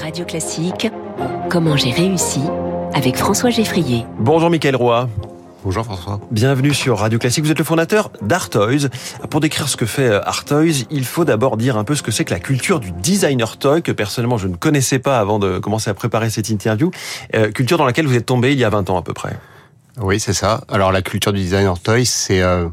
Radio 0.00 0.24
Classique, 0.24 0.90
comment 1.50 1.76
j'ai 1.76 1.90
réussi 1.90 2.40
avec 2.94 3.16
François 3.16 3.50
Geffrier. 3.50 4.04
Bonjour 4.18 4.50
Mickaël 4.50 4.74
Roy. 4.74 5.08
Bonjour 5.62 5.84
François. 5.84 6.20
Bienvenue 6.30 6.74
sur 6.74 6.98
Radio 6.98 7.18
Classique. 7.18 7.44
Vous 7.44 7.50
êtes 7.50 7.58
le 7.58 7.64
fondateur 7.64 8.10
d'Artoys. 8.20 8.88
Pour 9.30 9.40
décrire 9.40 9.68
ce 9.68 9.76
que 9.76 9.86
fait 9.86 10.08
euh, 10.08 10.20
Artoys, 10.24 10.84
il 10.90 11.04
faut 11.04 11.24
d'abord 11.24 11.56
dire 11.56 11.76
un 11.76 11.84
peu 11.84 11.94
ce 11.94 12.02
que 12.02 12.10
c'est 12.10 12.24
que 12.24 12.34
la 12.34 12.40
culture 12.40 12.80
du 12.80 12.90
designer 12.90 13.56
toy, 13.56 13.82
que 13.82 13.92
personnellement 13.92 14.36
je 14.36 14.48
ne 14.48 14.56
connaissais 14.56 14.98
pas 14.98 15.20
avant 15.20 15.38
de 15.38 15.58
commencer 15.58 15.90
à 15.90 15.94
préparer 15.94 16.28
cette 16.28 16.48
interview. 16.48 16.90
Euh, 17.34 17.52
culture 17.52 17.78
dans 17.78 17.86
laquelle 17.86 18.06
vous 18.06 18.16
êtes 18.16 18.26
tombé 18.26 18.52
il 18.52 18.58
y 18.58 18.64
a 18.64 18.70
20 18.70 18.90
ans 18.90 18.98
à 18.98 19.02
peu 19.02 19.14
près. 19.14 19.38
Oui, 20.00 20.18
c'est 20.18 20.32
ça. 20.32 20.62
Alors 20.68 20.90
la 20.90 21.02
culture 21.02 21.32
du 21.32 21.40
designer 21.40 21.78
toy, 21.78 22.04
c'est 22.04 22.42
euh, 22.42 22.66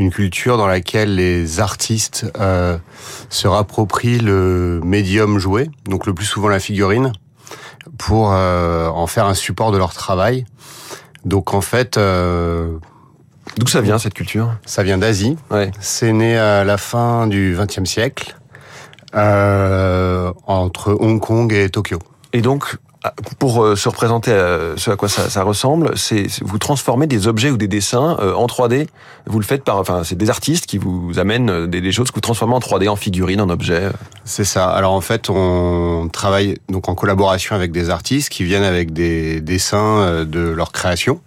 une 0.00 0.10
culture 0.10 0.56
dans 0.56 0.66
laquelle 0.66 1.14
les 1.14 1.60
artistes 1.60 2.24
euh, 2.40 2.78
se 3.28 3.46
rapproprient 3.46 4.18
le 4.18 4.80
médium 4.82 5.38
joué, 5.38 5.70
donc 5.84 6.06
le 6.06 6.14
plus 6.14 6.24
souvent 6.24 6.48
la 6.48 6.58
figurine, 6.58 7.12
pour 7.98 8.32
euh, 8.32 8.88
en 8.88 9.06
faire 9.06 9.26
un 9.26 9.34
support 9.34 9.72
de 9.72 9.76
leur 9.76 9.92
travail. 9.92 10.46
Donc 11.26 11.52
en 11.52 11.60
fait, 11.60 11.98
euh, 11.98 12.78
D'où 13.58 13.66
ça 13.66 13.82
vient 13.82 13.98
cette 13.98 14.14
culture? 14.14 14.54
ça 14.64 14.82
vient 14.82 14.96
d'Asie. 14.96 15.36
Ouais. 15.50 15.70
C'est 15.80 16.14
né 16.14 16.38
à 16.38 16.64
la 16.64 16.78
fin 16.78 17.26
du 17.26 17.54
XXe 17.58 17.84
siècle, 17.84 18.36
entre 19.12 20.96
Hong 20.98 21.20
Kong 21.20 21.52
et 21.52 21.68
Tokyo. 21.68 21.98
Et 22.32 22.40
donc, 22.40 22.78
pour 23.38 23.64
euh, 23.64 23.76
se 23.76 23.88
représenter 23.88 24.30
euh, 24.30 24.76
ce 24.76 24.90
à 24.90 24.96
quoi 24.96 25.08
ça, 25.08 25.30
ça 25.30 25.42
ressemble, 25.42 25.96
c'est 25.96 26.26
vous 26.42 26.58
transformez 26.58 27.06
des 27.06 27.28
objets 27.28 27.50
ou 27.50 27.56
des 27.56 27.68
dessins 27.68 28.18
euh, 28.20 28.34
en 28.34 28.46
3D. 28.46 28.88
Vous 29.26 29.38
le 29.38 29.44
faites 29.44 29.64
par, 29.64 29.78
enfin, 29.78 30.02
c'est 30.04 30.16
des 30.16 30.28
artistes 30.28 30.66
qui 30.66 30.76
vous 30.76 31.18
amènent 31.18 31.66
des, 31.66 31.80
des 31.80 31.92
choses 31.92 32.10
que 32.10 32.16
vous 32.16 32.20
transformez 32.20 32.54
en 32.54 32.58
3D, 32.58 32.88
en 32.88 32.96
figurines, 32.96 33.40
en 33.40 33.48
objets. 33.48 33.88
C'est 34.24 34.44
ça. 34.44 34.68
Alors 34.68 34.92
en 34.92 35.00
fait, 35.00 35.30
on 35.30 36.08
travaille 36.12 36.58
donc 36.68 36.88
en 36.88 36.94
collaboration 36.94 37.56
avec 37.56 37.72
des 37.72 37.88
artistes 37.88 38.28
qui 38.28 38.44
viennent 38.44 38.62
avec 38.62 38.92
des 38.92 39.40
dessins 39.40 40.24
de 40.24 40.40
leur 40.40 40.72
création. 40.72 41.20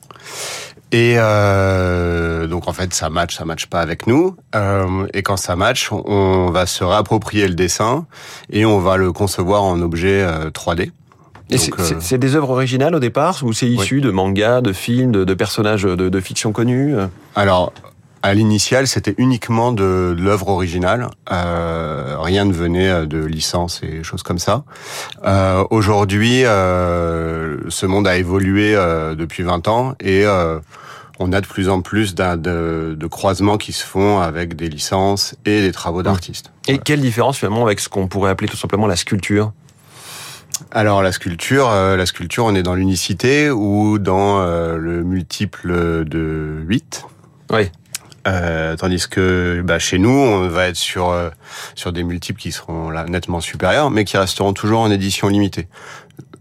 Et 0.94 1.16
euh, 1.18 2.46
donc 2.46 2.68
en 2.68 2.74
fait, 2.74 2.94
ça 2.94 3.10
match, 3.10 3.36
ça 3.36 3.46
match 3.46 3.66
pas 3.66 3.82
avec 3.82 4.06
nous. 4.06 4.38
Euh, 4.54 5.08
et 5.16 5.24
quand 5.24 5.38
ça 5.38 5.56
match, 5.56 5.92
on 5.92 6.52
va 6.52 6.68
se 6.68 6.84
réapproprier 6.84 7.48
le 7.48 7.56
dessin 7.56 8.06
et 8.52 8.64
on 8.64 8.78
va 8.78 8.98
le 8.98 9.12
concevoir 9.12 9.64
en 9.64 9.82
objet 9.82 10.22
euh, 10.22 10.52
3D. 10.52 10.92
Et 11.54 11.58
Donc, 11.58 11.76
c'est- 11.80 11.94
euh, 11.96 12.00
c'est 12.00 12.18
des 12.18 12.36
œuvres 12.36 12.50
originales 12.50 12.96
au 12.96 13.00
départ 13.00 13.40
ou 13.44 13.54
c'est 13.54 13.68
issu 13.68 14.02
de 14.02 14.10
mangas, 14.12 14.62
de 14.62 14.74
films, 14.74 15.12
de, 15.12 15.24
de 15.24 15.34
personnages 15.34 15.84
de, 15.84 15.96
de 15.96 16.20
fiction 16.20 16.52
connus 16.52 16.96
euh? 16.96 17.08
Alors, 17.36 17.72
à 18.26 18.34
l'initial, 18.34 18.88
c'était 18.88 19.16
uniquement 19.18 19.74
de, 19.74 20.16
l'œuvre 20.18 20.48
originale. 20.48 21.10
Euh, 21.32 22.16
rien 22.20 22.46
ne 22.46 22.54
venait 22.54 23.06
de 23.06 23.24
licence 23.24 23.82
et 23.84 24.02
choses 24.04 24.24
comme 24.24 24.40
ça. 24.40 24.64
Euh, 25.26 25.64
Aujourd'hui, 25.72 26.46
euh, 26.46 27.58
ce 27.68 27.86
monde 27.86 28.08
a 28.08 28.16
évolué 28.16 28.76
depuis 29.18 29.44
20 29.44 29.68
ans 29.68 29.96
et 30.00 30.26
on 31.20 31.34
a 31.34 31.42
de 31.42 31.48
plus 31.48 31.68
en 31.70 31.82
plus 31.82 32.16
de 32.16 33.08
croisements 33.08 33.58
qui 33.58 33.74
se 33.74 33.84
font 33.86 34.20
avec 34.20 34.56
des 34.56 34.70
licences 34.70 35.36
et 35.46 35.62
des 35.62 35.72
travaux 35.74 36.02
d'artistes. 36.02 36.52
Et 36.68 36.78
quelle 36.78 37.02
différence 37.02 37.38
finalement 37.38 37.66
avec 37.66 37.80
ce 37.82 37.90
qu'on 37.90 38.08
pourrait 38.08 38.32
appeler 38.32 38.48
tout 38.50 38.58
simplement 38.58 38.88
la 38.88 38.96
sculpture? 38.96 39.52
Alors 40.72 41.02
la 41.02 41.12
sculpture, 41.12 41.70
euh, 41.70 41.96
la 41.98 42.06
sculpture, 42.06 42.46
on 42.46 42.56
est 42.56 42.64
dans 42.64 42.76
l'unicité 42.76 43.50
ou 43.50 44.00
dans 44.00 44.40
euh, 44.42 44.78
le 44.78 45.04
multiple 45.04 46.06
de 46.06 46.64
8. 46.68 47.06
Oui. 47.52 47.70
Euh, 48.26 48.76
tandis 48.78 49.08
que 49.10 49.62
bah, 49.66 49.80
chez 49.80 50.00
nous, 50.00 50.10
on 50.10 50.48
va 50.48 50.68
être 50.68 50.78
sur 50.78 51.10
euh, 51.10 51.30
sur 51.76 51.92
des 51.92 52.04
multiples 52.04 52.40
qui 52.40 52.52
seront 52.52 52.90
là 52.90 53.06
nettement 53.06 53.42
supérieurs, 53.42 53.92
mais 53.92 54.06
qui 54.06 54.18
resteront 54.18 54.54
toujours 54.54 54.80
en 54.80 54.92
édition 54.92 55.28
limitée. 55.28 55.68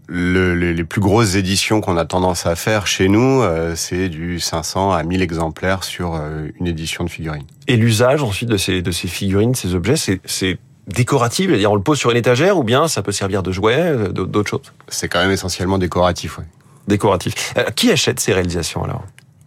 Le, 0.07 0.53
les, 0.53 0.73
les 0.73 0.83
plus 0.83 1.01
grosses 1.01 1.35
éditions 1.35 1.81
qu'on 1.81 1.97
a 1.97 2.05
tendance 2.05 2.45
à 2.45 2.55
faire 2.55 2.87
chez 2.87 3.09
nous, 3.09 3.41
euh, 3.41 3.73
c'est 3.75 4.09
du 4.09 4.39
500 4.39 4.91
à 4.91 5.03
1000 5.03 5.21
exemplaires 5.21 5.83
sur 5.83 6.15
euh, 6.15 6.47
une 6.59 6.67
édition 6.67 7.03
de 7.03 7.09
figurine. 7.09 7.45
Et 7.67 7.77
l'usage 7.77 8.21
ensuite 8.21 8.49
de 8.49 8.57
ces, 8.57 8.81
de 8.81 8.91
ces 8.91 9.07
figurines, 9.07 9.55
ces 9.55 9.75
objets, 9.75 9.95
c'est 9.97 10.57
décoratif 10.87 11.49
C'est-à-dire 11.49 11.71
on 11.71 11.75
le 11.75 11.81
pose 11.81 11.97
sur 11.97 12.11
une 12.11 12.17
étagère 12.17 12.57
ou 12.57 12.63
bien 12.63 12.87
ça 12.87 13.01
peut 13.01 13.11
servir 13.11 13.43
de 13.43 13.51
jouet, 13.51 13.79
euh, 13.79 14.09
d'autres 14.09 14.49
choses? 14.49 14.73
C'est 14.87 15.07
quand 15.07 15.19
même 15.19 15.31
essentiellement 15.31 15.77
décoratif. 15.77 16.37
Ouais. 16.37 16.45
Décoratif. 16.87 17.53
Euh, 17.57 17.63
qui 17.75 17.91
achète 17.91 18.19
ces 18.19 18.33
réalisations 18.33 18.83
alors? 18.83 19.03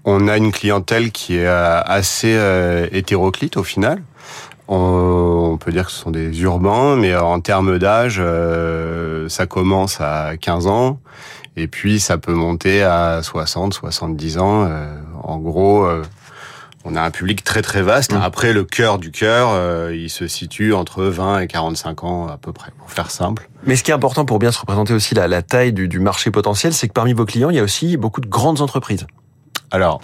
On 0.09 0.29
a 0.29 0.37
une 0.37 0.53
clientèle 0.53 1.11
qui 1.11 1.37
est 1.37 1.47
euh, 1.47 1.81
assez 1.85 2.35
euh, 2.37 2.87
hétéroclite 2.93 3.57
au 3.57 3.65
final. 3.65 4.03
On, 4.69 5.51
on 5.53 5.57
peut 5.59 5.73
dire 5.73 5.87
que 5.87 5.93
ce 5.93 5.99
sont 5.99 6.13
des 6.13 6.43
urbains, 6.43 6.95
mais 6.95 7.17
en 7.17 7.41
termes 7.41 7.79
d'âge, 7.79 8.19
euh, 8.21 9.29
ça 9.29 9.47
commence 9.47 10.01
à 10.01 10.37
15 10.41 10.69
ans 10.69 11.01
et 11.57 11.67
puis 11.67 11.99
ça 11.99 12.19
peut 12.19 12.35
monter 12.35 12.83
à 12.83 13.21
60, 13.23 13.75
70 13.75 14.39
ans. 14.39 14.69
En 15.23 15.39
gros, 15.39 15.89
on 16.87 16.95
a 16.95 17.03
un 17.03 17.11
public 17.11 17.43
très 17.43 17.63
très 17.63 17.83
vaste. 17.83 18.15
Mmh. 18.15 18.23
Après, 18.23 18.53
le 18.53 18.65
cœur 18.65 18.99
du 18.99 19.11
cœur, 19.11 19.49
euh, 19.51 19.93
il 19.95 20.09
se 20.09 20.29
situe 20.29 20.73
entre 20.73 21.05
20 21.05 21.41
et 21.41 21.47
45 21.49 22.05
ans 22.05 22.29
à 22.29 22.37
peu 22.37 22.53
près, 22.53 22.71
pour 22.79 22.91
faire 22.91 23.11
simple. 23.11 23.49
Mais 23.65 23.75
ce 23.75 23.83
qui 23.83 23.91
est 23.91 23.95
important 23.95 24.25
pour 24.25 24.39
bien 24.39 24.53
se 24.53 24.61
représenter 24.61 24.95
aussi 24.95 25.15
la, 25.15 25.27
la 25.27 25.43
taille 25.43 25.73
du, 25.73 25.89
du 25.89 25.99
marché 25.99 26.31
potentiel, 26.31 26.73
c'est 26.73 26.87
que 26.87 26.93
parmi 26.93 27.13
vos 27.13 27.25
clients, 27.25 27.51
il 27.51 27.57
y 27.57 27.59
a 27.59 27.65
aussi 27.65 27.97
beaucoup 27.97 28.21
de 28.21 28.29
grandes 28.29 28.61
entreprises. 28.61 29.07
Alors, 29.73 30.01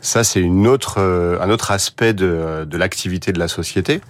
ça 0.00 0.24
c'est 0.24 0.40
une 0.40 0.66
autre, 0.66 0.96
euh, 0.98 1.40
un 1.40 1.48
autre 1.50 1.70
aspect 1.70 2.14
de, 2.14 2.66
de 2.68 2.76
l'activité 2.76 3.32
de 3.32 3.38
la 3.38 3.46
société. 3.46 4.00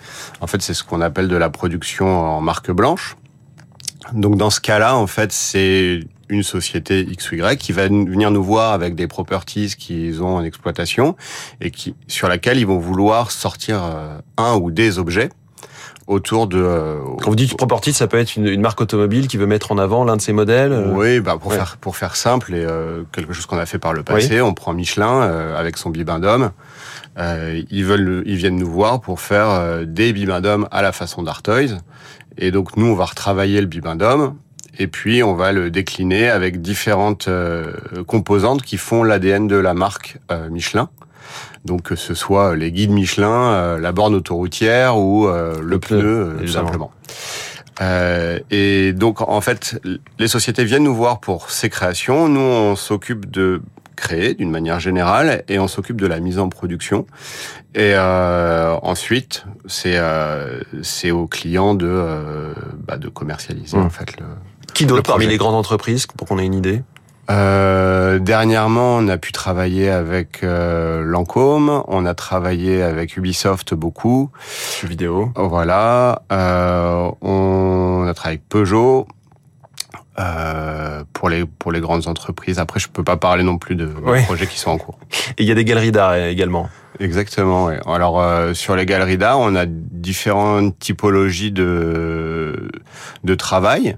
En 0.41 0.47
fait, 0.47 0.62
c'est 0.62 0.73
ce 0.73 0.83
qu'on 0.83 1.03
appelle 1.03 1.29
de 1.29 1.37
la 1.37 1.51
production 1.51 2.06
en 2.06 2.41
marque 2.41 2.71
blanche. 2.71 3.17
Donc 4.15 4.37
dans 4.37 4.51
ce 4.51 4.61
cas-là, 4.61 4.97
en 4.97 5.06
fait, 5.06 5.31
c'est 5.31 6.01
une 6.29 6.43
société 6.43 7.01
X 7.01 7.33
ou 7.33 7.37
Y 7.37 7.57
qui 7.59 7.73
va 7.73 7.89
venir 7.89 8.31
nous 8.31 8.43
voir 8.43 8.73
avec 8.73 8.95
des 8.95 9.07
properties 9.07 9.75
qu'ils 9.79 10.23
ont 10.23 10.37
en 10.37 10.45
exploitation 10.45 11.17
et 11.61 11.71
qui 11.71 11.95
sur 12.09 12.29
laquelle 12.29 12.59
ils 12.59 12.67
vont 12.67 12.79
vouloir 12.79 13.31
sortir 13.31 13.83
euh, 13.85 14.19
un 14.37 14.55
ou 14.57 14.71
des 14.71 14.99
objets 14.99 15.29
autour 16.07 16.47
de 16.47 16.59
euh, 16.59 16.99
Quand 17.23 17.31
vous 17.31 17.37
dites 17.37 17.57
property, 17.57 17.95
ça 17.95 18.07
peut 18.07 18.19
être 18.19 18.37
une, 18.37 18.47
une 18.47 18.61
marque 18.61 18.81
automobile 18.81 19.27
qui 19.27 19.39
veut 19.39 19.47
mettre 19.47 19.73
en 19.73 19.79
avant 19.79 20.05
l'un 20.05 20.17
de 20.17 20.21
ses 20.21 20.35
modèles. 20.35 20.73
euh, 20.73 20.93
Oui, 20.93 21.21
bah 21.21 21.37
pour 21.41 21.51
ouais. 21.51 21.57
faire 21.57 21.79
pour 21.79 21.97
faire 21.97 22.15
simple 22.17 22.55
et 22.55 22.62
euh, 22.65 23.05
quelque 23.12 23.33
chose 23.33 23.47
qu'on 23.47 23.56
a 23.56 23.65
fait 23.65 23.79
par 23.79 23.95
le 23.95 24.03
passé, 24.03 24.43
on 24.43 24.53
prend 24.53 24.75
Michelin 24.75 25.23
euh, 25.23 25.59
avec 25.59 25.79
son 25.79 25.89
bibendum. 25.91 26.51
Euh, 27.17 27.62
ils 27.71 27.85
veulent, 27.85 28.23
ils 28.27 28.37
viennent 28.37 28.56
nous 28.56 28.71
voir 28.71 29.01
pour 29.01 29.21
faire 29.21 29.83
des 29.87 30.12
bibendums 30.12 30.69
à 30.73 30.83
la 30.83 30.93
façon 30.93 31.23
d'Artoys. 31.23 31.79
Et 32.37 32.51
donc 32.51 32.77
nous, 32.77 32.87
on 32.87 32.95
va 32.97 33.05
retravailler 33.06 33.61
le 33.61 33.67
bibendum 33.67 34.35
et 34.79 34.87
puis 34.87 35.23
on 35.23 35.35
va 35.35 35.53
le 35.53 35.71
décliner 35.71 36.29
avec 36.29 36.61
différentes 36.61 37.29
euh, 37.29 37.73
composantes 38.07 38.62
qui 38.62 38.77
font 38.77 39.03
l'ADN 39.03 39.47
de 39.47 39.57
la 39.57 39.75
marque 39.75 40.19
euh, 40.31 40.49
Michelin. 40.51 40.89
Donc 41.65 41.83
que 41.83 41.97
ce 41.97 42.15
soit 42.15 42.55
les 42.57 42.71
guides 42.73 42.91
Michelin, 42.91 43.53
euh, 43.53 43.79
la 43.79 43.93
borne 43.93 44.15
autoroutière 44.15 44.99
ou 44.99 45.27
euh, 45.27 45.59
le, 45.61 45.62
Le 45.62 45.79
pneu, 45.79 45.99
pneu, 45.99 46.37
euh, 46.43 46.47
simplement. 46.47 46.93
Euh, 47.81 48.39
et 48.51 48.93
donc 48.93 49.21
en 49.21 49.41
fait, 49.41 49.81
les 50.19 50.29
sociétés 50.29 50.65
viennent 50.65 50.85
nous 50.85 50.95
voir 50.95 51.21
pour 51.21 51.51
ces 51.51 51.71
créations. 51.71 52.29
Nous, 52.29 52.41
on 52.41 52.77
s'occupe 52.77 53.31
de 53.31 53.62
créer 53.97 54.35
d'une 54.35 54.51
manière 54.51 54.81
générale 54.81 55.45
et 55.49 55.59
on 55.59 55.69
s'occupe 55.69 56.01
de 56.01 56.06
la 56.06 56.21
mise 56.21 56.39
en 56.39 56.49
production. 56.49 57.06
Et 57.75 57.93
euh, 57.95 58.77
ensuite, 58.83 59.45
c'est 59.67 59.97
euh, 59.97 60.61
c'est 60.83 61.11
aux 61.11 61.27
clients 61.27 61.75
de 61.75 61.89
euh, 61.89 62.53
bah, 62.87 62.97
de 62.97 63.09
commercialiser 63.09 63.77
Mmh. 63.77 63.83
en 63.83 63.91
fait 63.91 64.21
le. 64.21 64.27
Qui 64.75 64.87
d'autre 64.87 64.97
Le 64.99 65.03
parmi 65.03 65.27
les 65.27 65.37
grandes 65.39 65.55
entreprises, 65.55 66.07
pour 66.07 66.27
qu'on 66.29 66.39
ait 66.39 66.45
une 66.47 66.55
idée 66.55 66.83
Euh, 67.31 68.19
dernièrement, 68.19 68.97
on 68.97 69.09
a 69.09 69.17
pu 69.17 69.33
travailler 69.33 69.89
avec 69.89 70.43
euh, 70.43 71.03
Lancôme, 71.03 71.83
on 71.89 72.05
a 72.05 72.12
travaillé 72.15 72.83
avec 72.83 73.17
Ubisoft 73.17 73.73
beaucoup. 73.75 74.31
Jeux 74.83 74.89
vidéo. 74.89 75.31
Voilà, 75.37 76.23
euh, 76.33 77.11
on 77.23 78.05
a 78.07 78.12
travaillé 78.15 78.39
avec 78.39 78.49
Peugeot. 78.49 79.07
Euh, 80.21 81.03
pour 81.12 81.29
les 81.29 81.44
pour 81.44 81.73
les 81.73 81.81
grandes 81.81 82.06
entreprises. 82.06 82.61
Après, 82.61 82.79
je 82.79 82.88
peux 82.88 83.03
pas 83.03 83.17
parler 83.17 83.43
non 83.43 83.59
plus 83.59 83.75
de, 83.75 83.87
de 83.87 83.93
Ouais. 84.05 84.23
projets 84.23 84.47
qui 84.47 84.61
sont 84.61 84.70
en 84.70 84.79
cours. 84.79 84.97
Et 85.38 85.43
il 85.43 85.49
y 85.49 85.50
a 85.50 85.56
des 85.56 85.65
galeries 85.65 85.91
d'art 85.91 86.15
également. 86.15 86.69
Exactement. 87.00 87.65
Ouais. 87.65 87.81
Alors 87.85 88.20
euh, 88.20 88.55
sur 88.55 88.77
les 88.77 88.87
galeries 88.87 89.19
d'art, 89.19 89.41
on 89.41 89.56
a 89.56 89.65
différentes 89.67 90.79
typologies 90.79 91.50
de 91.50 92.70
de 93.25 93.35
travail. 93.35 93.97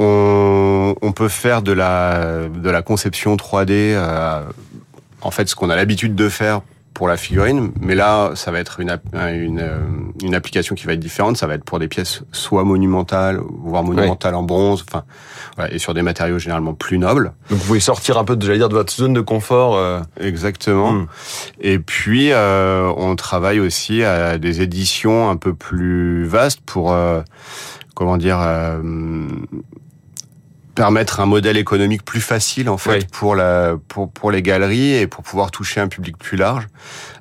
On, 0.00 0.94
on 1.02 1.12
peut 1.12 1.28
faire 1.28 1.60
de 1.62 1.72
la 1.72 2.48
de 2.48 2.70
la 2.70 2.82
conception 2.82 3.36
3D. 3.36 3.66
euh, 3.70 4.40
en 5.22 5.30
fait, 5.30 5.48
ce 5.48 5.54
qu'on 5.54 5.68
a 5.68 5.76
l'habitude 5.76 6.14
de 6.14 6.28
faire 6.30 6.62
pour 6.94 7.06
la 7.06 7.16
figurine, 7.16 7.70
mais 7.80 7.94
là, 7.94 8.32
ça 8.34 8.50
va 8.50 8.58
être 8.58 8.80
une, 8.80 8.90
euh, 9.14 9.78
une 10.22 10.34
application 10.34 10.74
qui 10.74 10.86
va 10.86 10.94
être 10.94 11.00
différente. 11.00 11.36
Ça 11.36 11.46
va 11.46 11.54
être 11.54 11.64
pour 11.64 11.78
des 11.78 11.88
pièces 11.88 12.22
soit 12.32 12.64
monumentales, 12.64 13.40
voire 13.62 13.84
monumentales 13.84 14.34
en 14.34 14.42
bronze, 14.42 14.84
enfin, 14.88 15.04
voilà, 15.56 15.72
et 15.72 15.78
sur 15.78 15.94
des 15.94 16.02
matériaux 16.02 16.38
généralement 16.38 16.74
plus 16.74 16.98
nobles. 16.98 17.32
Donc 17.48 17.58
vous 17.58 17.66
pouvez 17.66 17.80
sortir 17.80 18.18
un 18.18 18.24
peu, 18.24 18.36
de, 18.36 18.44
j'allais 18.44 18.58
dire, 18.58 18.68
de 18.70 18.74
votre 18.74 18.92
zone 18.92 19.12
de 19.14 19.20
confort. 19.20 19.76
euh, 19.76 20.00
Exactement. 20.20 20.92
Hmm. 20.92 21.06
Et 21.60 21.78
puis, 21.78 22.32
euh, 22.32 22.90
on 22.96 23.14
travaille 23.16 23.60
aussi 23.60 24.02
à 24.02 24.36
des 24.38 24.60
éditions 24.62 25.30
un 25.30 25.36
peu 25.36 25.54
plus 25.54 26.24
vastes 26.24 26.60
pour, 26.66 26.92
euh, 26.92 27.20
comment 27.94 28.16
dire, 28.18 28.38
permettre 30.74 31.20
un 31.20 31.26
modèle 31.26 31.56
économique 31.56 32.04
plus 32.04 32.20
facile 32.20 32.68
en 32.68 32.78
fait 32.78 32.90
Oui. 33.00 33.06
pour 33.12 33.34
la 33.34 33.74
pour 33.88 34.10
pour 34.10 34.30
les 34.30 34.42
galeries 34.42 34.94
et 34.94 35.06
pour 35.06 35.22
pouvoir 35.24 35.50
toucher 35.50 35.80
un 35.80 35.88
public 35.88 36.16
plus 36.16 36.36
large 36.36 36.66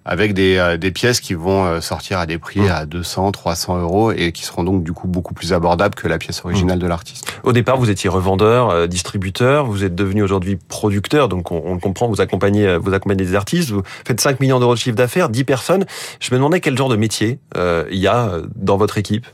avec 0.05 0.33
des 0.33 0.57
euh, 0.57 0.77
des 0.77 0.91
pièces 0.91 1.19
qui 1.19 1.33
vont 1.33 1.65
euh, 1.65 1.81
sortir 1.81 2.19
à 2.19 2.25
des 2.25 2.37
prix 2.37 2.59
Mm. 2.61 2.69
à 2.71 2.85
200 2.85 3.31
300 3.31 3.77
euros 3.79 4.11
et 4.11 4.31
qui 4.31 4.43
seront 4.43 4.63
donc 4.63 4.83
du 4.83 4.93
coup 4.93 5.07
beaucoup 5.07 5.33
plus 5.33 5.53
abordables 5.53 5.95
que 5.95 6.07
la 6.07 6.17
pièce 6.17 6.41
originale 6.45 6.77
Mm. 6.77 6.81
de 6.81 6.87
l'artiste. 6.87 7.33
Au 7.43 7.51
départ, 7.53 7.77
vous 7.77 7.89
étiez 7.89 8.09
revendeur, 8.09 8.69
euh, 8.69 8.87
distributeur, 8.87 9.65
vous 9.65 9.83
êtes 9.83 9.95
devenu 9.95 10.21
aujourd'hui 10.23 10.57
producteur, 10.67 11.27
donc 11.29 11.51
on, 11.51 11.61
on 11.65 11.73
le 11.73 11.79
comprend, 11.79 12.07
vous 12.07 12.21
accompagnez, 12.21 12.77
vous 12.77 12.93
accompagnez 12.93 13.23
des 13.25 13.35
artistes, 13.35 13.69
vous 13.71 13.81
faites 14.05 14.19
5 14.21 14.39
millions 14.39 14.59
d'euros 14.59 14.73
de 14.75 14.79
chiffre 14.79 14.95
d'affaires, 14.95 15.29
10 15.29 15.43
personnes. 15.43 15.85
Je 16.19 16.29
me 16.31 16.37
demandais 16.37 16.59
quel 16.59 16.77
genre 16.77 16.89
de 16.89 16.95
métier 16.95 17.39
euh, 17.57 17.85
il 17.91 17.97
y 17.99 18.07
a 18.07 18.31
dans 18.55 18.77
votre 18.77 18.97
équipe. 18.97 19.25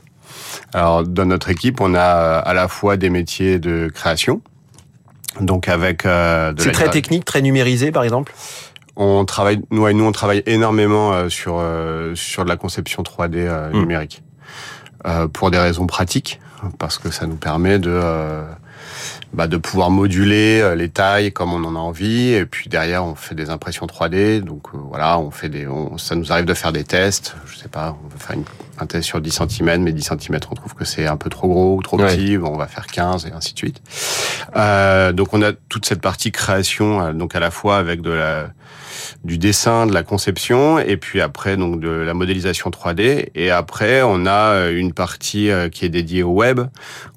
Alors 0.72 1.04
dans 1.04 1.24
notre 1.26 1.48
équipe, 1.50 1.80
on 1.80 1.94
a 1.94 1.98
euh, 2.00 2.42
à 2.44 2.54
la 2.54 2.68
fois 2.68 2.96
des 2.96 3.10
métiers 3.10 3.58
de 3.58 3.90
création 3.92 4.40
donc 5.40 5.68
avec 5.68 6.06
euh, 6.06 6.52
C'est 6.58 6.72
très 6.72 6.86
gra- 6.86 6.90
technique, 6.90 7.24
très 7.24 7.42
numérisé 7.42 7.92
par 7.92 8.04
exemple? 8.04 8.32
On 8.96 9.26
travaille, 9.26 9.60
nous, 9.70 9.82
ouais, 9.82 9.92
nous 9.92 10.04
on 10.04 10.12
travaille 10.12 10.42
énormément 10.46 11.12
euh, 11.12 11.28
sur 11.28 11.56
euh, 11.58 12.14
sur 12.14 12.44
de 12.44 12.48
la 12.48 12.56
conception 12.56 13.02
3D 13.02 13.34
euh, 13.36 13.70
Mm. 13.70 13.78
numérique 13.80 14.22
Euh, 15.06 15.28
pour 15.28 15.50
des 15.50 15.58
raisons 15.58 15.86
pratiques, 15.86 16.40
parce 16.78 16.98
que 16.98 17.10
ça 17.10 17.26
nous 17.26 17.36
permet 17.36 17.78
de 17.78 17.90
euh, 17.92 18.42
bah, 19.36 19.46
de 19.46 19.56
pouvoir 19.58 19.90
moduler 19.90 20.60
euh, 20.62 20.74
les 20.74 20.88
tailles 20.88 21.30
comme 21.32 21.52
on 21.52 21.62
en 21.64 21.76
a 21.76 21.78
envie, 21.78 22.30
et 22.32 22.46
puis 22.46 22.68
derrière 22.68 23.04
on 23.04 23.14
fait 23.14 23.34
des 23.34 23.50
impressions 23.50 23.86
3D, 23.86 24.40
donc 24.40 24.62
euh, 24.74 24.78
voilà, 24.88 25.18
on 25.18 25.30
fait 25.30 25.48
des, 25.48 25.66
on- 25.68 25.98
ça 25.98 26.14
nous 26.16 26.32
arrive 26.32 26.46
de 26.46 26.54
faire 26.54 26.72
des 26.72 26.84
tests. 26.84 27.36
Je 27.46 27.56
sais 27.58 27.68
pas, 27.68 27.96
on 28.04 28.08
veut 28.08 28.18
faire 28.18 28.36
une, 28.36 28.44
un 28.80 28.86
test 28.86 29.04
sur 29.06 29.20
10 29.20 29.30
cm, 29.48 29.82
mais 29.82 29.92
10 29.92 30.02
cm 30.18 30.38
on 30.50 30.54
trouve 30.54 30.74
que 30.74 30.84
c'est 30.84 31.06
un 31.06 31.16
peu 31.18 31.28
trop 31.30 31.48
gros 31.48 31.76
ou 31.76 31.82
trop 31.82 31.98
Ouais. 32.00 32.06
petit, 32.16 32.36
bon, 32.38 32.48
on 32.54 32.56
va 32.56 32.66
faire 32.66 32.86
15 32.86 33.26
et 33.26 33.32
ainsi 33.32 33.52
de 33.52 33.58
suite. 33.58 33.80
Euh, 34.56 35.12
donc 35.12 35.34
on 35.34 35.42
a 35.42 35.52
toute 35.52 35.86
cette 35.86 36.00
partie 36.00 36.32
création, 36.32 37.00
euh, 37.02 37.12
donc 37.12 37.34
à 37.36 37.40
la 37.40 37.50
fois 37.50 37.76
avec 37.76 38.00
de 38.00 38.10
la 38.10 38.48
du 39.24 39.38
dessin, 39.38 39.86
de 39.86 39.92
la 39.94 40.02
conception, 40.02 40.78
et 40.78 40.96
puis 40.96 41.20
après 41.20 41.56
donc 41.56 41.80
de 41.80 41.88
la 41.88 42.14
modélisation 42.14 42.70
3D. 42.70 43.28
Et 43.34 43.50
après, 43.50 44.02
on 44.02 44.26
a 44.26 44.52
euh, 44.54 44.78
une 44.78 44.92
partie 44.92 45.50
euh, 45.50 45.68
qui 45.68 45.84
est 45.84 45.88
dédiée 45.88 46.22
au 46.22 46.30
web, 46.32 46.60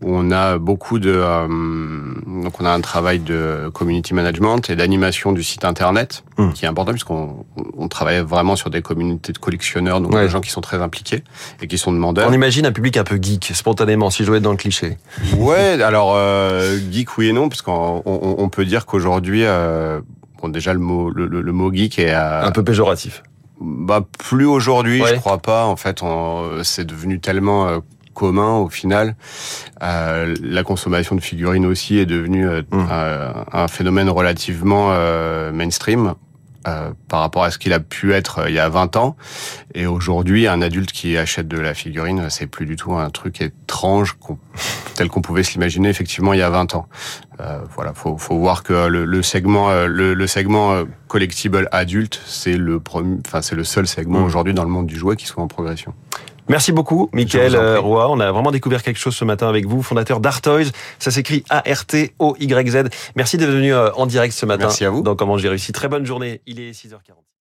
où 0.01 0.15
on 0.15 0.31
a 0.31 0.57
beaucoup 0.57 0.99
de 0.99 1.13
euh, 1.15 1.47
donc 1.47 2.59
on 2.61 2.65
a 2.65 2.71
un 2.71 2.81
travail 2.81 3.19
de 3.19 3.69
community 3.73 4.13
management 4.13 4.69
et 4.69 4.75
d'animation 4.75 5.31
du 5.31 5.43
site 5.43 5.65
internet, 5.65 6.23
Mm. 6.37 6.53
qui 6.53 6.63
est 6.63 6.67
important 6.69 6.91
puisqu'on 6.93 7.45
on 7.77 7.87
travaille 7.89 8.19
vraiment 8.21 8.55
sur 8.55 8.69
des 8.69 8.81
communautés 8.81 9.33
de 9.33 9.37
collectionneurs, 9.37 9.99
donc 9.99 10.13
Ouais. 10.13 10.23
des 10.23 10.29
gens 10.29 10.39
qui 10.39 10.49
sont 10.51 10.61
très 10.61 10.81
impliqués 10.81 11.23
et 11.61 11.67
qui 11.67 11.77
sont 11.77 11.91
demandeurs. 11.91 12.27
On 12.29 12.33
imagine 12.33 12.65
un 12.65 12.71
public 12.71 12.95
un 12.95 13.03
peu 13.03 13.19
geek, 13.21 13.51
spontanément, 13.53 14.09
si 14.09 14.23
je 14.23 14.33
être 14.33 14.41
dans 14.43 14.51
le 14.51 14.57
cliché. 14.57 14.97
Ouais, 15.37 15.81
alors 15.81 16.13
euh, 16.15 16.77
geek 16.91 17.17
oui 17.17 17.27
et 17.29 17.33
non, 17.33 17.49
parce 17.49 17.61
qu'on 17.61 18.01
on, 18.05 18.35
on 18.37 18.49
peut 18.49 18.63
dire 18.63 18.85
qu'aujourd'hui, 18.85 19.43
euh, 19.43 19.99
bon 20.41 20.49
déjà 20.49 20.73
le 20.73 20.79
mot 20.79 21.09
le, 21.09 21.27
le- 21.27 21.41
le 21.41 21.51
mot 21.51 21.71
geek 21.73 21.99
est 21.99 22.13
euh, 22.13 22.43
Un 22.45 22.51
peu 22.51 22.63
péjoratif. 22.63 23.23
bah 23.61 24.05
plus 24.17 24.45
aujourd'hui, 24.45 25.01
Ouais. 25.01 25.15
je 25.15 25.19
crois 25.19 25.37
pas. 25.39 25.65
En 25.65 25.75
fait, 25.75 26.01
on- 26.03 26.63
c'est 26.63 26.85
devenu 26.85 27.19
tellement 27.19 27.67
euh, 27.67 27.79
commun 28.13 28.55
au 28.57 28.69
final. 28.69 29.15
Euh, 29.83 30.35
la 30.41 30.63
consommation 30.63 31.15
de 31.15 31.21
figurines 31.21 31.65
aussi 31.65 31.97
est 31.97 32.05
devenue 32.05 32.47
euh, 32.47 32.61
Mm. 32.71 32.87
un, 32.91 33.45
un 33.63 33.67
phénomène 33.67 34.09
relativement 34.09 34.89
euh, 34.91 35.51
mainstream. 35.51 36.13
euh, 36.67 36.91
par 37.07 37.21
rapport 37.21 37.45
à 37.45 37.51
ce 37.51 37.57
qu'il 37.57 37.71
a 37.71 37.79
pu 37.79 38.11
être 38.13 38.39
euh, 38.39 38.49
il 38.49 38.55
y 38.55 38.59
a 38.59 38.67
20 38.67 38.97
ans. 38.97 39.15
Et 39.73 39.85
aujourd'hui, 39.87 40.45
un 40.45 40.61
adulte 40.61 40.91
qui 40.91 41.15
achète 41.17 41.47
de 41.47 41.57
la 41.57 41.73
figurine, 41.73 42.27
c'est 42.29 42.47
plus 42.47 42.65
du 42.65 42.75
tout 42.75 42.93
un 42.95 43.09
truc 43.09 43.41
étrange 43.41 44.17
qu'on- 44.19 44.37
tel 44.99 45.09
qu'on 45.09 45.21
pouvait 45.21 45.43
se 45.43 45.53
l'imaginer 45.53 45.89
effectivement 45.89 46.33
il 46.33 46.39
y 46.39 46.43
a 46.43 46.49
20 46.49 46.75
ans. 46.75 46.87
Euh, 47.39 47.59
voilà, 47.75 47.93
faut, 47.93 48.17
faut 48.17 48.37
voir 48.37 48.63
que 48.63 48.87
le, 48.87 49.05
le 49.05 49.23
segment, 49.23 49.69
euh, 49.69 49.87
le, 49.87 50.13
le 50.13 50.27
segment 50.27 50.73
euh, 50.73 50.83
collectible 51.07 51.67
adulte, 51.71 52.21
c'est 52.25 52.57
le 52.57 52.79
premier, 52.79 53.17
enfin 53.25 53.41
c'est 53.41 53.55
le 53.55 53.63
seul 53.63 53.87
segment 53.87 54.19
Mm. 54.19 54.23
aujourd'hui 54.25 54.53
dans 54.53 54.63
le 54.63 54.69
monde 54.69 54.87
du 54.87 54.97
jouet 54.97 55.15
qui 55.15 55.25
soit 55.25 55.41
en 55.41 55.47
progression. 55.47 55.93
Merci 56.49 56.71
beaucoup, 56.71 57.09
Michael 57.13 57.55
euh, 57.55 57.79
Roy. 57.79 58.09
On 58.09 58.19
a 58.19 58.31
vraiment 58.31 58.51
découvert 58.51 58.81
quelque 58.81 58.97
chose 58.97 59.15
ce 59.15 59.23
matin 59.23 59.47
avec 59.47 59.67
vous, 59.67 59.83
fondateur 59.83 60.19
d'Artoys. 60.19 60.71
Ça 60.97 61.11
s'écrit 61.11 61.43
A-R-T-O-Y-Z. 61.49 62.89
Merci 63.15 63.37
d'être 63.37 63.51
venu 63.51 63.71
euh, 63.71 63.91
en 63.93 64.07
direct 64.07 64.33
ce 64.33 64.45
matin. 64.47 64.65
Merci 64.65 64.83
à 64.83 64.89
vous. 64.89 65.01
Dans 65.03 65.15
Comment 65.15 65.37
j'ai 65.37 65.47
réussi. 65.49 65.71
Très 65.71 65.87
bonne 65.87 66.05
journée. 66.05 66.41
Il 66.47 66.59
est 66.59 66.71
6h40. 66.71 67.29